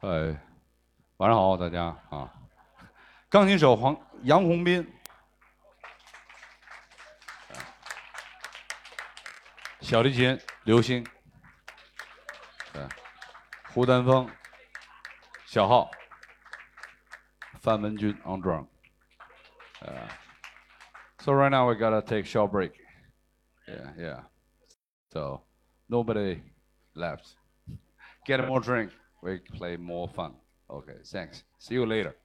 [0.00, 0.36] 哎，
[1.18, 2.28] 晚上好，大家啊！
[3.28, 4.84] 钢琴手黄杨洪斌，
[9.80, 11.06] 小提琴刘星，
[12.72, 12.82] 对，
[13.72, 14.28] 胡丹峰。
[15.51, 15.89] 小号，
[17.59, 20.07] 范文军 on drum。Uh,
[21.19, 22.73] so right now we gotta take short break.
[23.67, 24.23] Yeah, yeah.
[25.11, 25.41] So
[25.87, 26.41] nobody
[26.95, 27.35] left.
[28.25, 28.91] Get more drink.
[29.21, 30.35] We play more fun.
[30.69, 31.43] Okay, thanks.
[31.59, 32.15] See you later.